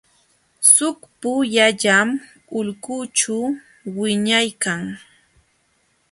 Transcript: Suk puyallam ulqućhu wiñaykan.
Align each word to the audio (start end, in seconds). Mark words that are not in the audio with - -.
Suk 0.73 0.99
puyallam 1.19 2.09
ulqućhu 2.59 3.37
wiñaykan. 3.97 4.81